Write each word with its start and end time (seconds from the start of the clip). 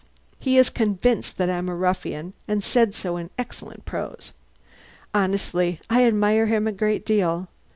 He 0.39 0.57
is 0.57 0.71
convinced 0.71 1.37
that 1.37 1.47
I'm 1.47 1.69
a 1.69 1.75
ruffian, 1.75 2.33
and 2.47 2.63
said 2.63 2.95
so 2.95 3.17
in 3.17 3.29
excellent 3.37 3.85
prose. 3.85 4.31
Honestly, 5.13 5.79
I 5.91 6.05
admire 6.05 6.47
him 6.47 6.65
a 6.67 6.71
great 6.71 7.05
deal. 7.05 7.47